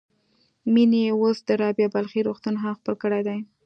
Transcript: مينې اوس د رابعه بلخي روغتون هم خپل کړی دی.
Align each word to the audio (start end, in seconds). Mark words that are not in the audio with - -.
مينې 0.73 1.03
اوس 1.13 1.37
د 1.47 1.49
رابعه 1.61 1.87
بلخي 1.95 2.21
روغتون 2.27 2.55
هم 2.61 2.73
خپل 2.79 2.93
کړی 3.03 3.21
دی. 3.27 3.39